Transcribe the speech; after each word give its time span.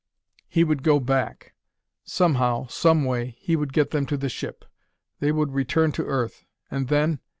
He 0.47 0.63
would 0.63 0.81
go 0.81 0.99
back. 0.99 1.53
Somehow, 2.05 2.65
some 2.65 3.05
way, 3.05 3.35
he 3.39 3.55
would 3.55 3.71
get 3.71 3.91
them 3.91 4.07
to 4.07 4.17
the 4.17 4.29
ship. 4.29 4.65
They 5.19 5.31
would 5.31 5.53
return 5.53 5.91
to 5.91 6.05
Earth. 6.07 6.43
And 6.71 6.87
then.... 6.87 7.19